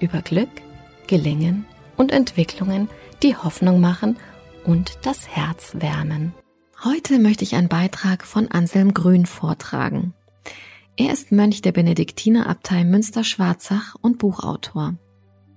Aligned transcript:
über 0.00 0.22
Glück, 0.22 0.50
Gelingen 1.06 1.64
und 1.96 2.12
Entwicklungen, 2.12 2.88
die 3.22 3.36
Hoffnung 3.36 3.80
machen 3.80 4.16
und 4.64 4.98
das 5.02 5.28
Herz 5.28 5.72
wärmen. 5.78 6.32
Heute 6.84 7.18
möchte 7.18 7.44
ich 7.44 7.54
einen 7.54 7.68
Beitrag 7.68 8.24
von 8.24 8.48
Anselm 8.48 8.94
Grün 8.94 9.26
vortragen. 9.26 10.14
Er 10.96 11.12
ist 11.12 11.32
Mönch 11.32 11.62
der 11.62 11.72
Benediktinerabtei 11.72 12.84
Münster-Schwarzach 12.84 13.96
und 14.00 14.18
Buchautor. 14.18 14.94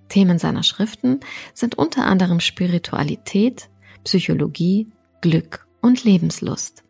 Themen 0.10 0.40
seiner 0.40 0.64
Schriften 0.64 1.20
sind 1.54 1.78
unter 1.78 2.06
anderem 2.06 2.40
Spiritualität, 2.40 3.70
Psychologie, 4.04 4.88
Glück 5.22 5.68
und 5.82 6.04
Lebenslust. 6.04 6.84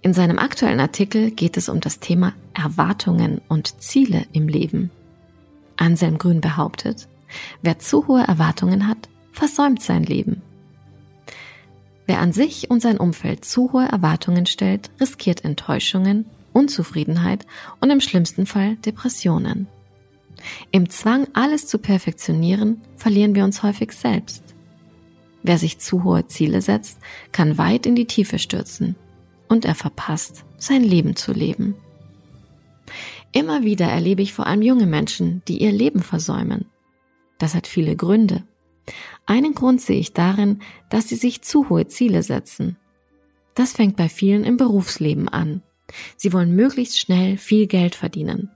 In 0.00 0.14
seinem 0.14 0.38
aktuellen 0.38 0.80
Artikel 0.80 1.30
geht 1.30 1.56
es 1.56 1.68
um 1.68 1.80
das 1.80 2.00
Thema 2.00 2.32
Erwartungen 2.54 3.40
und 3.48 3.80
Ziele 3.80 4.26
im 4.32 4.48
Leben. 4.48 4.90
Anselm 5.82 6.16
Grün 6.16 6.40
behauptet, 6.40 7.08
wer 7.60 7.78
zu 7.78 8.06
hohe 8.06 8.22
Erwartungen 8.22 8.86
hat, 8.86 9.08
versäumt 9.32 9.82
sein 9.82 10.04
Leben. 10.04 10.40
Wer 12.06 12.20
an 12.20 12.32
sich 12.32 12.70
und 12.70 12.80
sein 12.80 12.98
Umfeld 12.98 13.44
zu 13.44 13.72
hohe 13.72 13.86
Erwartungen 13.86 14.46
stellt, 14.46 14.90
riskiert 15.00 15.44
Enttäuschungen, 15.44 16.26
Unzufriedenheit 16.52 17.46
und 17.80 17.90
im 17.90 18.00
schlimmsten 18.00 18.46
Fall 18.46 18.76
Depressionen. 18.76 19.66
Im 20.70 20.88
Zwang, 20.88 21.26
alles 21.32 21.66
zu 21.66 21.78
perfektionieren, 21.78 22.80
verlieren 22.96 23.34
wir 23.34 23.44
uns 23.44 23.62
häufig 23.62 23.92
selbst. 23.92 24.54
Wer 25.42 25.58
sich 25.58 25.78
zu 25.78 26.04
hohe 26.04 26.26
Ziele 26.28 26.62
setzt, 26.62 26.98
kann 27.32 27.58
weit 27.58 27.86
in 27.86 27.96
die 27.96 28.06
Tiefe 28.06 28.38
stürzen 28.38 28.94
und 29.48 29.64
er 29.64 29.74
verpasst, 29.74 30.44
sein 30.58 30.84
Leben 30.84 31.16
zu 31.16 31.32
leben. 31.32 31.74
Immer 33.32 33.62
wieder 33.62 33.86
erlebe 33.86 34.22
ich 34.22 34.34
vor 34.34 34.46
allem 34.46 34.62
junge 34.62 34.86
Menschen, 34.86 35.42
die 35.48 35.62
ihr 35.62 35.72
Leben 35.72 36.02
versäumen. 36.02 36.66
Das 37.38 37.54
hat 37.54 37.66
viele 37.66 37.96
Gründe. 37.96 38.44
Einen 39.26 39.54
Grund 39.54 39.80
sehe 39.80 39.98
ich 39.98 40.12
darin, 40.12 40.60
dass 40.90 41.08
sie 41.08 41.16
sich 41.16 41.42
zu 41.42 41.68
hohe 41.70 41.86
Ziele 41.86 42.22
setzen. 42.22 42.76
Das 43.54 43.72
fängt 43.72 43.96
bei 43.96 44.08
vielen 44.08 44.44
im 44.44 44.56
Berufsleben 44.58 45.28
an. 45.28 45.62
Sie 46.16 46.32
wollen 46.32 46.54
möglichst 46.54 46.98
schnell 46.98 47.38
viel 47.38 47.66
Geld 47.66 47.94
verdienen. 47.94 48.50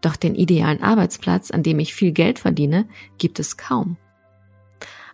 Doch 0.00 0.16
den 0.16 0.34
idealen 0.34 0.82
Arbeitsplatz, 0.82 1.50
an 1.50 1.62
dem 1.62 1.78
ich 1.78 1.94
viel 1.94 2.12
Geld 2.12 2.38
verdiene, 2.38 2.88
gibt 3.18 3.38
es 3.38 3.56
kaum. 3.56 3.96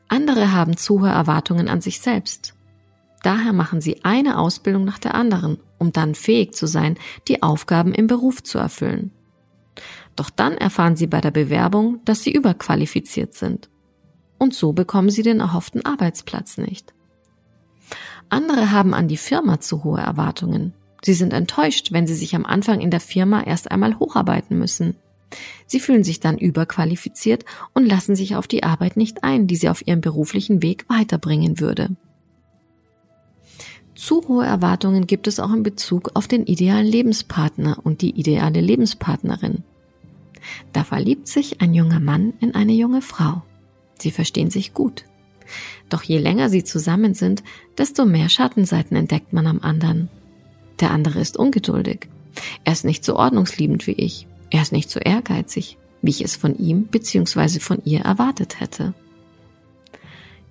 Andere 0.08 0.52
haben 0.52 0.76
zu 0.76 1.00
hohe 1.00 1.08
Erwartungen 1.08 1.68
an 1.68 1.80
sich 1.80 2.00
selbst. 2.00 2.55
Daher 3.26 3.52
machen 3.52 3.80
sie 3.80 4.04
eine 4.04 4.38
Ausbildung 4.38 4.84
nach 4.84 5.00
der 5.00 5.16
anderen, 5.16 5.58
um 5.78 5.90
dann 5.90 6.14
fähig 6.14 6.54
zu 6.54 6.68
sein, 6.68 6.96
die 7.26 7.42
Aufgaben 7.42 7.92
im 7.92 8.06
Beruf 8.06 8.40
zu 8.44 8.56
erfüllen. 8.56 9.10
Doch 10.14 10.30
dann 10.30 10.56
erfahren 10.56 10.94
sie 10.94 11.08
bei 11.08 11.20
der 11.20 11.32
Bewerbung, 11.32 11.98
dass 12.04 12.22
sie 12.22 12.30
überqualifiziert 12.30 13.34
sind. 13.34 13.68
Und 14.38 14.54
so 14.54 14.72
bekommen 14.72 15.10
sie 15.10 15.24
den 15.24 15.40
erhofften 15.40 15.84
Arbeitsplatz 15.84 16.56
nicht. 16.56 16.94
Andere 18.28 18.70
haben 18.70 18.94
an 18.94 19.08
die 19.08 19.16
Firma 19.16 19.58
zu 19.58 19.82
hohe 19.82 20.00
Erwartungen. 20.00 20.72
Sie 21.02 21.14
sind 21.14 21.32
enttäuscht, 21.32 21.90
wenn 21.90 22.06
sie 22.06 22.14
sich 22.14 22.36
am 22.36 22.46
Anfang 22.46 22.80
in 22.80 22.92
der 22.92 23.00
Firma 23.00 23.42
erst 23.42 23.72
einmal 23.72 23.98
hocharbeiten 23.98 24.56
müssen. 24.56 24.94
Sie 25.66 25.80
fühlen 25.80 26.04
sich 26.04 26.20
dann 26.20 26.38
überqualifiziert 26.38 27.44
und 27.74 27.86
lassen 27.86 28.14
sich 28.14 28.36
auf 28.36 28.46
die 28.46 28.62
Arbeit 28.62 28.96
nicht 28.96 29.24
ein, 29.24 29.48
die 29.48 29.56
sie 29.56 29.68
auf 29.68 29.84
ihrem 29.84 30.00
beruflichen 30.00 30.62
Weg 30.62 30.88
weiterbringen 30.88 31.58
würde. 31.58 31.96
Zu 33.96 34.28
hohe 34.28 34.44
Erwartungen 34.44 35.06
gibt 35.06 35.26
es 35.26 35.40
auch 35.40 35.52
in 35.52 35.62
Bezug 35.62 36.10
auf 36.14 36.28
den 36.28 36.44
idealen 36.44 36.86
Lebenspartner 36.86 37.78
und 37.82 38.02
die 38.02 38.10
ideale 38.10 38.60
Lebenspartnerin. 38.60 39.64
Da 40.74 40.84
verliebt 40.84 41.26
sich 41.26 41.62
ein 41.62 41.72
junger 41.72 41.98
Mann 41.98 42.34
in 42.40 42.54
eine 42.54 42.74
junge 42.74 43.00
Frau. 43.00 43.42
Sie 43.98 44.10
verstehen 44.10 44.50
sich 44.50 44.74
gut. 44.74 45.04
Doch 45.88 46.02
je 46.02 46.18
länger 46.18 46.50
sie 46.50 46.62
zusammen 46.62 47.14
sind, 47.14 47.42
desto 47.78 48.04
mehr 48.04 48.28
Schattenseiten 48.28 48.96
entdeckt 48.98 49.32
man 49.32 49.46
am 49.46 49.60
anderen. 49.60 50.10
Der 50.78 50.90
andere 50.90 51.20
ist 51.20 51.38
ungeduldig. 51.38 52.08
Er 52.64 52.74
ist 52.74 52.84
nicht 52.84 53.02
so 53.02 53.16
ordnungsliebend 53.16 53.86
wie 53.86 53.92
ich. 53.92 54.26
Er 54.50 54.60
ist 54.60 54.72
nicht 54.72 54.90
so 54.90 55.00
ehrgeizig, 55.00 55.78
wie 56.02 56.10
ich 56.10 56.20
es 56.22 56.36
von 56.36 56.58
ihm 56.58 56.84
bzw. 56.84 57.60
von 57.60 57.80
ihr 57.84 58.00
erwartet 58.00 58.60
hätte. 58.60 58.92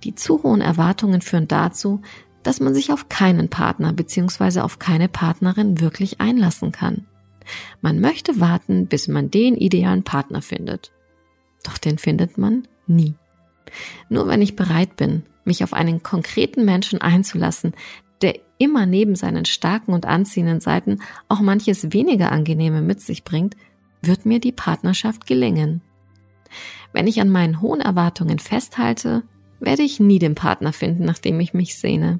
Die 0.03 0.15
zu 0.15 0.43
hohen 0.43 0.61
Erwartungen 0.61 1.21
führen 1.21 1.47
dazu, 1.47 2.01
dass 2.45 2.59
man 2.59 2.75
sich 2.75 2.91
auf 2.91 3.09
keinen 3.09 3.49
Partner 3.49 3.91
bzw. 3.91 4.59
auf 4.59 4.77
keine 4.77 5.09
Partnerin 5.09 5.81
wirklich 5.81 6.21
einlassen 6.21 6.71
kann. 6.71 7.07
Man 7.81 7.99
möchte 7.99 8.39
warten, 8.39 8.85
bis 8.87 9.07
man 9.07 9.31
den 9.31 9.55
idealen 9.55 10.03
Partner 10.03 10.41
findet. 10.41 10.91
Doch 11.63 11.79
den 11.79 11.97
findet 11.97 12.37
man 12.37 12.67
nie. 12.85 13.15
Nur 14.09 14.27
wenn 14.27 14.43
ich 14.43 14.55
bereit 14.55 14.95
bin, 14.95 15.23
mich 15.43 15.63
auf 15.63 15.73
einen 15.73 16.03
konkreten 16.03 16.65
Menschen 16.65 17.01
einzulassen, 17.01 17.73
der 18.21 18.39
immer 18.59 18.85
neben 18.85 19.15
seinen 19.15 19.45
starken 19.45 19.93
und 19.93 20.05
anziehenden 20.05 20.61
Seiten 20.61 20.99
auch 21.27 21.41
manches 21.41 21.93
weniger 21.93 22.31
angenehme 22.31 22.81
mit 22.81 23.01
sich 23.01 23.23
bringt, 23.23 23.55
wird 24.01 24.27
mir 24.27 24.39
die 24.39 24.51
Partnerschaft 24.51 25.25
gelingen. 25.25 25.81
Wenn 26.93 27.07
ich 27.07 27.19
an 27.21 27.29
meinen 27.29 27.59
hohen 27.59 27.81
Erwartungen 27.81 28.37
festhalte, 28.37 29.23
werde 29.59 29.81
ich 29.81 29.99
nie 29.99 30.19
den 30.19 30.35
Partner 30.35 30.73
finden, 30.73 31.05
nach 31.05 31.17
dem 31.17 31.39
ich 31.39 31.55
mich 31.55 31.75
sehne. 31.75 32.19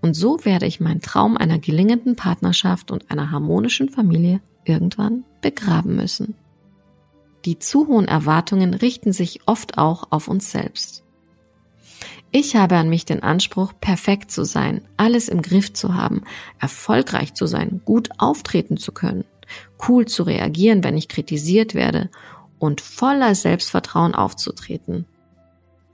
Und 0.00 0.14
so 0.14 0.44
werde 0.44 0.66
ich 0.66 0.80
meinen 0.80 1.00
Traum 1.00 1.36
einer 1.36 1.58
gelingenden 1.58 2.16
Partnerschaft 2.16 2.90
und 2.90 3.10
einer 3.10 3.30
harmonischen 3.30 3.88
Familie 3.88 4.40
irgendwann 4.64 5.24
begraben 5.40 5.96
müssen. 5.96 6.34
Die 7.44 7.58
zu 7.58 7.88
hohen 7.88 8.08
Erwartungen 8.08 8.74
richten 8.74 9.12
sich 9.12 9.40
oft 9.46 9.76
auch 9.76 10.10
auf 10.10 10.28
uns 10.28 10.50
selbst. 10.50 11.04
Ich 12.30 12.56
habe 12.56 12.76
an 12.76 12.88
mich 12.88 13.04
den 13.04 13.22
Anspruch, 13.22 13.74
perfekt 13.80 14.30
zu 14.32 14.44
sein, 14.44 14.82
alles 14.96 15.28
im 15.28 15.40
Griff 15.40 15.72
zu 15.72 15.94
haben, 15.94 16.22
erfolgreich 16.58 17.34
zu 17.34 17.46
sein, 17.46 17.80
gut 17.84 18.08
auftreten 18.18 18.76
zu 18.76 18.92
können, 18.92 19.24
cool 19.88 20.06
zu 20.06 20.24
reagieren, 20.24 20.82
wenn 20.82 20.96
ich 20.96 21.08
kritisiert 21.08 21.74
werde 21.74 22.10
und 22.58 22.80
voller 22.80 23.34
Selbstvertrauen 23.34 24.14
aufzutreten. 24.14 25.06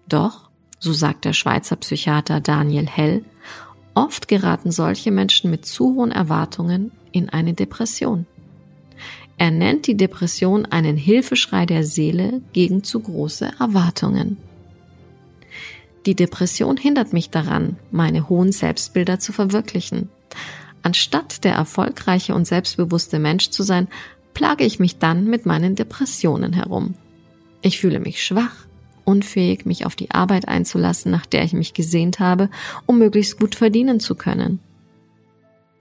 Doch 0.09 0.50
so 0.81 0.93
sagt 0.93 1.25
der 1.27 1.35
Schweizer 1.35 1.77
Psychiater 1.77 2.41
Daniel 2.41 2.87
Hell, 2.87 3.25
oft 3.95 4.27
geraten 4.27 4.73
solche 4.73 5.11
Menschen 5.11 5.51
mit 5.51 5.67
zu 5.67 5.95
hohen 5.95 6.11
Erwartungen 6.11 6.91
in 7.13 7.29
eine 7.29 7.53
Depression. 7.55 8.27
Er 9.37 9.51
nennt 9.51 9.87
die 9.87 9.97
Depression 9.97 10.67
einen 10.67 10.97
Hilfeschrei 10.97 11.67
der 11.67 11.85
Seele 11.85 12.43
gegen 12.53 12.83
zu 12.83 13.01
große 13.01 13.53
Erwartungen. 13.61 14.39
Die 16.07 16.15
Depression 16.15 16.79
hindert 16.79 17.13
mich 17.13 17.31
daran, 17.31 17.77
meine 17.91 18.29
hohen 18.29 18.53
Selbstbilder 18.53 19.19
zu 19.19 19.33
verwirklichen. 19.33 20.09
Anstatt 20.83 21.45
der 21.45 21.53
erfolgreiche 21.53 22.35
und 22.35 22.47
selbstbewusste 22.47 23.19
Mensch 23.19 23.51
zu 23.51 23.63
sein, 23.63 23.89
plage 24.33 24.65
ich 24.65 24.79
mich 24.79 24.99
dann 24.99 25.27
mit 25.27 25.45
meinen 25.45 25.75
Depressionen 25.75 26.55
herum. 26.55 26.95
Ich 27.61 27.81
fühle 27.81 28.01
mich 28.01 28.25
schwach, 28.25 28.67
unfähig, 29.11 29.67
mich 29.67 29.85
auf 29.85 29.97
die 29.97 30.13
Arbeit 30.13 30.47
einzulassen, 30.47 31.11
nach 31.11 31.27
der 31.27 31.43
ich 31.43 31.53
mich 31.53 31.75
gesehnt 31.75 32.21
habe, 32.21 32.49
um 32.87 32.99
möglichst 32.99 33.41
gut 33.41 33.57
verdienen 33.57 33.99
zu 33.99 34.15
können. 34.15 34.61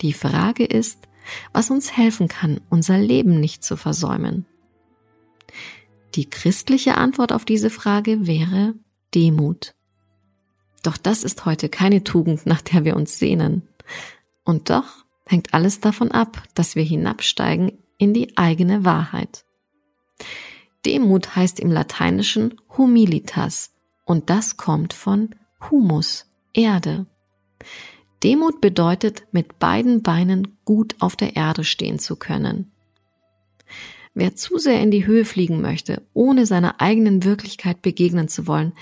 Die 0.01 0.13
Frage 0.13 0.65
ist, 0.65 1.07
was 1.53 1.69
uns 1.69 1.95
helfen 1.95 2.27
kann, 2.27 2.59
unser 2.69 2.97
Leben 2.97 3.39
nicht 3.39 3.63
zu 3.63 3.77
versäumen. 3.77 4.45
Die 6.15 6.27
christliche 6.27 6.95
Antwort 6.95 7.31
auf 7.31 7.45
diese 7.45 7.69
Frage 7.69 8.25
wäre 8.25 8.73
Demut. 9.13 9.75
Doch 10.83 10.97
das 10.97 11.23
ist 11.23 11.45
heute 11.45 11.69
keine 11.69 12.03
Tugend, 12.03 12.47
nach 12.47 12.61
der 12.61 12.83
wir 12.83 12.95
uns 12.95 13.19
sehnen. 13.19 13.67
Und 14.43 14.71
doch 14.71 15.05
hängt 15.27 15.53
alles 15.53 15.81
davon 15.81 16.11
ab, 16.11 16.41
dass 16.55 16.75
wir 16.75 16.83
hinabsteigen 16.83 17.73
in 17.99 18.13
die 18.13 18.35
eigene 18.37 18.85
Wahrheit. 18.85 19.45
Demut 20.89 21.35
heißt 21.35 21.59
im 21.59 21.69
Lateinischen 21.71 22.55
humilitas 22.75 23.75
und 24.05 24.31
das 24.31 24.57
kommt 24.57 24.93
von 24.93 25.35
Humus, 25.69 26.25
Erde. 26.51 27.05
Demut 28.23 28.59
bedeutet, 28.59 29.27
mit 29.31 29.59
beiden 29.59 30.01
Beinen 30.01 30.57
gut 30.65 30.95
auf 30.97 31.15
der 31.15 31.35
Erde 31.35 31.63
stehen 31.63 31.99
zu 31.99 32.15
können. 32.15 32.71
Wer 34.15 34.35
zu 34.35 34.57
sehr 34.57 34.81
in 34.81 34.89
die 34.89 35.05
Höhe 35.05 35.25
fliegen 35.25 35.61
möchte, 35.61 36.01
ohne 36.15 36.47
seiner 36.47 36.81
eigenen 36.81 37.23
Wirklichkeit 37.23 37.83
begegnen 37.83 38.27
zu 38.27 38.47
wollen, 38.47 38.73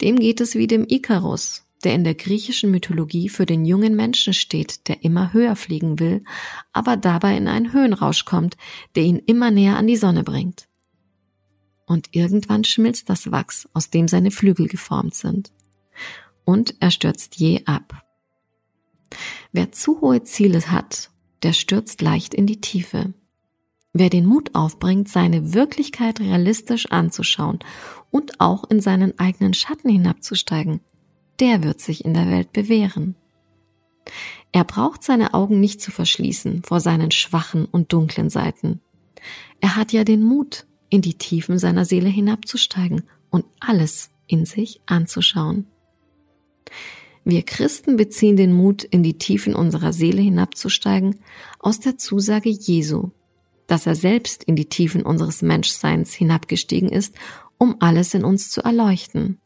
dem 0.00 0.20
geht 0.20 0.40
es 0.40 0.54
wie 0.54 0.68
dem 0.68 0.86
Ikarus, 0.86 1.66
der 1.82 1.94
in 1.94 2.04
der 2.04 2.14
griechischen 2.14 2.70
Mythologie 2.70 3.28
für 3.28 3.44
den 3.44 3.64
jungen 3.64 3.96
Menschen 3.96 4.34
steht, 4.34 4.86
der 4.86 5.02
immer 5.02 5.32
höher 5.32 5.56
fliegen 5.56 5.98
will, 5.98 6.22
aber 6.72 6.96
dabei 6.96 7.36
in 7.36 7.48
einen 7.48 7.72
Höhenrausch 7.72 8.24
kommt, 8.24 8.56
der 8.94 9.02
ihn 9.02 9.18
immer 9.18 9.50
näher 9.50 9.76
an 9.76 9.88
die 9.88 9.96
Sonne 9.96 10.22
bringt. 10.22 10.68
Und 11.86 12.08
irgendwann 12.10 12.64
schmilzt 12.64 13.08
das 13.08 13.30
Wachs, 13.30 13.68
aus 13.72 13.90
dem 13.90 14.08
seine 14.08 14.30
Flügel 14.30 14.66
geformt 14.66 15.14
sind. 15.14 15.52
Und 16.44 16.74
er 16.80 16.90
stürzt 16.90 17.36
je 17.36 17.62
ab. 17.64 18.02
Wer 19.52 19.72
zu 19.72 20.00
hohe 20.00 20.22
Ziele 20.24 20.70
hat, 20.70 21.10
der 21.42 21.52
stürzt 21.52 22.02
leicht 22.02 22.34
in 22.34 22.46
die 22.46 22.60
Tiefe. 22.60 23.14
Wer 23.92 24.10
den 24.10 24.26
Mut 24.26 24.54
aufbringt, 24.54 25.08
seine 25.08 25.54
Wirklichkeit 25.54 26.20
realistisch 26.20 26.90
anzuschauen 26.90 27.60
und 28.10 28.40
auch 28.40 28.68
in 28.68 28.80
seinen 28.80 29.18
eigenen 29.18 29.54
Schatten 29.54 29.88
hinabzusteigen, 29.88 30.80
der 31.40 31.62
wird 31.62 31.80
sich 31.80 32.04
in 32.04 32.12
der 32.12 32.30
Welt 32.30 32.52
bewähren. 32.52 33.14
Er 34.52 34.64
braucht 34.64 35.02
seine 35.02 35.34
Augen 35.34 35.60
nicht 35.60 35.80
zu 35.80 35.90
verschließen 35.90 36.62
vor 36.62 36.80
seinen 36.80 37.10
schwachen 37.10 37.64
und 37.64 37.92
dunklen 37.92 38.30
Seiten. 38.30 38.80
Er 39.60 39.76
hat 39.76 39.92
ja 39.92 40.04
den 40.04 40.22
Mut, 40.22 40.66
in 40.88 41.02
die 41.02 41.14
Tiefen 41.14 41.58
seiner 41.58 41.84
Seele 41.84 42.08
hinabzusteigen 42.08 43.02
und 43.30 43.44
alles 43.60 44.10
in 44.26 44.44
sich 44.44 44.80
anzuschauen. 44.86 45.66
Wir 47.24 47.42
Christen 47.42 47.96
beziehen 47.96 48.36
den 48.36 48.52
Mut, 48.52 48.84
in 48.84 49.02
die 49.02 49.18
Tiefen 49.18 49.54
unserer 49.54 49.92
Seele 49.92 50.22
hinabzusteigen, 50.22 51.16
aus 51.58 51.80
der 51.80 51.98
Zusage 51.98 52.50
Jesu, 52.50 53.10
dass 53.66 53.86
er 53.86 53.96
selbst 53.96 54.44
in 54.44 54.54
die 54.54 54.68
Tiefen 54.68 55.02
unseres 55.02 55.42
Menschseins 55.42 56.14
hinabgestiegen 56.14 56.88
ist, 56.88 57.16
um 57.58 57.76
alles 57.80 58.14
in 58.14 58.24
uns 58.24 58.50
zu 58.50 58.62
erleuchten. 58.62 59.40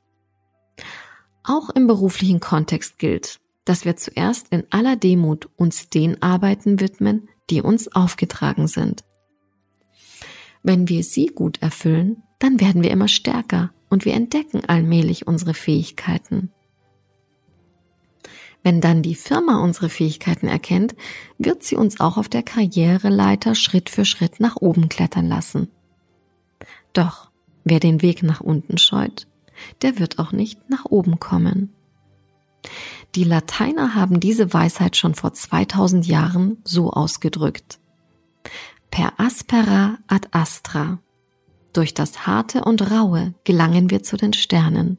Auch 1.43 1.71
im 1.71 1.87
beruflichen 1.87 2.41
Kontext 2.41 2.99
gilt, 2.99 3.41
dass 3.65 3.85
wir 3.85 3.97
zuerst 3.97 4.49
in 4.51 4.65
aller 4.71 4.97
Demut 4.97 5.49
uns 5.57 5.89
den 5.89 6.21
Arbeiten 6.23 6.81
widmen, 6.81 7.29
die 7.49 7.63
uns 7.63 7.89
aufgetragen 7.89 8.69
sind. 8.69 9.05
Wenn 10.63 10.89
wir 10.89 11.03
sie 11.03 11.27
gut 11.27 11.63
erfüllen, 11.63 12.23
dann 12.39 12.61
werden 12.61 12.83
wir 12.83 12.91
immer 12.91 13.09
stärker 13.09 13.73
und 13.89 14.05
wir 14.05 14.15
entdecken 14.15 14.63
allmählich 14.67 15.27
unsere 15.27 15.55
Fähigkeiten. 15.55 16.51
Wenn 18.63 18.81
dann 18.81 19.03
die 19.03 19.15
Firma 19.15 19.63
unsere 19.63 19.89
Fähigkeiten 19.89 20.47
erkennt, 20.47 20.95
wird 21.39 21.63
sie 21.63 21.77
uns 21.77 21.99
auch 21.99 22.19
auf 22.19 22.29
der 22.29 22.43
Karriereleiter 22.43 23.55
Schritt 23.55 23.89
für 23.89 24.05
Schritt 24.05 24.39
nach 24.39 24.57
oben 24.57 24.89
klettern 24.89 25.27
lassen. 25.27 25.69
Doch 26.93 27.31
wer 27.65 27.81
den 27.81 28.03
Weg 28.03 28.23
nach 28.23 28.41
unten 28.41 28.77
scheut, 28.77 29.27
der 29.83 29.99
wird 29.99 30.19
auch 30.19 30.33
nicht 30.33 30.69
nach 30.69 30.85
oben 30.85 31.19
kommen. 31.21 31.73
Die 33.15 33.25
Lateiner 33.25 33.95
haben 33.95 34.21
diese 34.21 34.53
Weisheit 34.53 34.97
schon 34.97 35.15
vor 35.15 35.33
2000 35.33 36.07
Jahren 36.07 36.59
so 36.65 36.91
ausgedrückt. 36.91 37.79
Per 38.91 39.13
aspera 39.19 39.99
ad 40.09 40.29
astra. 40.33 40.99
Durch 41.73 41.95
das 41.95 42.27
Harte 42.27 42.65
und 42.65 42.91
Raue 42.91 43.35
gelangen 43.45 43.91
wir 43.91 44.03
zu 44.03 44.17
den 44.17 44.33
Sternen. 44.33 44.99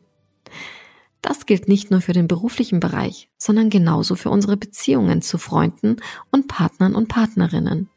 Das 1.22 1.46
gilt 1.46 1.68
nicht 1.68 1.92
nur 1.92 2.02
für 2.02 2.14
den 2.14 2.28
beruflichen 2.28 2.80
Bereich, 2.80 3.30
sondern 3.38 3.70
genauso 3.70 4.16
für 4.16 4.30
unsere 4.30 4.58
Beziehungen 4.58 5.22
zu 5.22 5.38
Freunden 5.38 5.98
und 6.32 6.48
Partnern 6.48 6.96
und 6.96 7.10
Partnerinnen. 7.10 7.90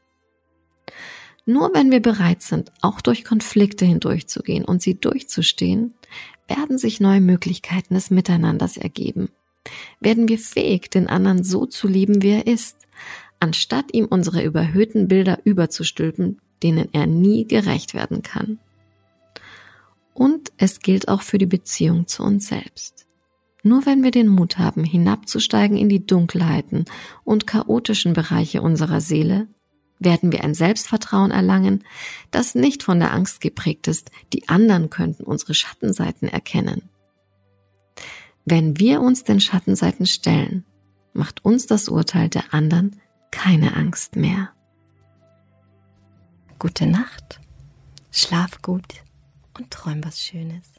Nur 1.47 1.73
wenn 1.75 1.91
wir 1.91 2.01
bereit 2.01 2.43
sind, 2.43 2.73
auch 2.81 3.01
durch 3.01 3.25
Konflikte 3.25 3.85
hindurchzugehen 3.85 4.65
und 4.65 4.83
sie 4.83 4.99
durchzustehen, 4.99 5.95
werden 6.49 6.77
sich 6.77 7.01
neue 7.01 7.21
Möglichkeiten 7.21 7.95
des 7.95 8.11
Miteinanders 8.11 8.77
ergeben. 8.77 9.29
Werden 10.01 10.29
wir 10.29 10.39
fähig, 10.39 10.91
den 10.91 11.07
anderen 11.07 11.45
so 11.45 11.67
zu 11.67 11.87
lieben, 11.87 12.23
wie 12.23 12.31
er 12.31 12.47
ist, 12.47 12.84
anstatt 13.45 13.93
ihm 13.93 14.07
unsere 14.07 14.43
überhöhten 14.43 15.07
Bilder 15.07 15.39
überzustülpen, 15.45 16.41
denen 16.63 16.89
er 16.93 17.07
nie 17.07 17.47
gerecht 17.47 17.93
werden 17.93 18.23
kann. 18.23 18.59
Und 20.15 20.51
es 20.57 20.81
gilt 20.81 21.09
auch 21.09 21.21
für 21.21 21.37
die 21.37 21.45
Beziehung 21.45 22.07
zu 22.07 22.23
uns 22.23 22.47
selbst. 22.49 23.07
Nur 23.63 23.85
wenn 23.85 24.03
wir 24.03 24.13
den 24.13 24.29
Mut 24.29 24.59
haben, 24.59 24.83
hinabzusteigen 24.83 25.77
in 25.77 25.91
die 25.91 26.07
Dunkelheiten 26.07 26.87
und 27.23 27.47
chaotischen 27.47 28.15
Bereiche 28.15 28.63
unserer 28.63 29.03
Seele, 29.03 29.47
werden 29.99 30.33
wir 30.33 30.43
ein 30.43 30.55
Selbstvertrauen 30.55 31.31
erlangen, 31.31 31.85
das 32.31 32.55
nicht 32.55 32.83
von 32.83 32.99
der 32.99 33.13
Angst 33.13 33.43
geprägt 33.43 33.89
ist, 33.89 34.11
die 34.33 34.49
anderen 34.49 34.89
könnten 34.89 35.25
unsere 35.25 35.53
Schattenseiten 35.53 36.29
erkennen. 36.29 36.89
Wenn 38.47 38.79
wir 38.79 39.03
uns 39.03 39.23
den 39.23 39.41
Schattenseiten 39.41 40.07
stellen, 40.07 40.65
macht 41.13 41.45
uns 41.45 41.67
das 41.67 41.91
Urteil 41.91 42.31
der 42.31 42.55
anderen 42.55 43.01
keine 43.35 43.75
Angst 43.75 44.15
mehr. 44.15 44.51
Gute 46.61 46.87
Nacht, 46.87 47.41
schlaf 48.13 48.63
gut 48.63 49.03
und 49.59 49.73
träum 49.73 50.05
was 50.05 50.21
Schönes. 50.21 50.74